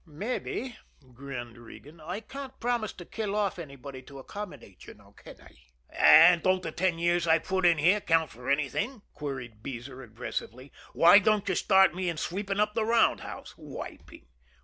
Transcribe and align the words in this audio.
"Mabbe," 0.03 0.77
grinned 1.13 1.59
Regan. 1.59 2.01
"I 2.03 2.21
can't 2.21 2.59
promise 2.59 2.91
to 2.93 3.05
kill 3.05 3.35
off 3.35 3.59
anybody 3.59 4.01
to 4.01 4.17
accommodate 4.17 4.87
you, 4.87 4.95
can 5.15 5.39
I?" 5.39 5.55
"And 5.91 6.41
don't 6.41 6.63
the 6.63 6.71
ten 6.71 6.97
years 6.97 7.27
I've 7.27 7.43
put 7.43 7.67
in 7.67 7.77
here 7.77 8.01
count 8.01 8.31
for 8.31 8.49
anything?" 8.49 9.03
queried 9.13 9.61
Beezer 9.61 10.01
aggressively. 10.01 10.71
"Why 10.93 11.19
don't 11.19 11.47
you 11.47 11.53
start 11.53 11.93
me 11.93 12.09
in 12.09 12.17
sweeping 12.17 12.59
up 12.59 12.73
the 12.73 12.83
round 12.83 13.19
house? 13.19 13.53
Wiping! 13.59 14.25